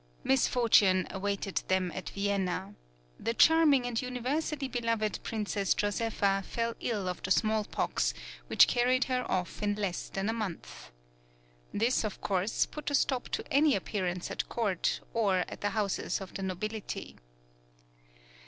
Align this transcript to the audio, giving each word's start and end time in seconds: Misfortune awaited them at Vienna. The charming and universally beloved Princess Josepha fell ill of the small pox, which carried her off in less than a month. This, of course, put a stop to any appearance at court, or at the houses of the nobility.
Misfortune 0.23 1.05
awaited 1.11 1.57
them 1.67 1.91
at 1.93 2.09
Vienna. 2.09 2.73
The 3.19 3.35
charming 3.35 3.85
and 3.85 4.01
universally 4.01 4.67
beloved 4.67 5.19
Princess 5.21 5.75
Josepha 5.75 6.41
fell 6.43 6.73
ill 6.79 7.07
of 7.07 7.21
the 7.21 7.29
small 7.29 7.65
pox, 7.65 8.15
which 8.47 8.65
carried 8.67 9.03
her 9.03 9.23
off 9.29 9.61
in 9.61 9.75
less 9.75 10.09
than 10.09 10.27
a 10.27 10.33
month. 10.33 10.89
This, 11.71 12.03
of 12.03 12.19
course, 12.19 12.65
put 12.65 12.89
a 12.89 12.95
stop 12.95 13.29
to 13.29 13.43
any 13.53 13.75
appearance 13.75 14.31
at 14.31 14.49
court, 14.49 15.01
or 15.13 15.45
at 15.47 15.61
the 15.61 15.69
houses 15.69 16.19
of 16.19 16.33
the 16.33 16.41
nobility. 16.41 17.17